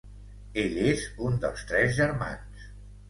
[0.61, 2.69] Ell és un dels tres germans.